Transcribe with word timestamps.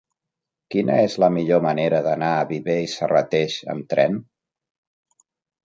Quina 0.75 0.95
és 1.09 1.17
la 1.23 1.29
millor 1.35 1.61
manera 1.65 1.99
d'anar 2.09 2.31
a 2.39 2.49
Viver 2.53 2.79
i 2.87 2.89
Serrateix 2.95 3.61
amb 3.77 3.89
tren? 3.95 4.21